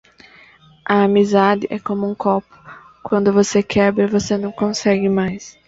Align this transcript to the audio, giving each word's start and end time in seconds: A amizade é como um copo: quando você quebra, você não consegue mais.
A 0.83 1.03
amizade 1.03 1.67
é 1.69 1.77
como 1.77 2.09
um 2.09 2.15
copo: 2.15 2.57
quando 3.03 3.31
você 3.31 3.61
quebra, 3.61 4.07
você 4.07 4.35
não 4.35 4.51
consegue 4.51 5.07
mais. 5.07 5.55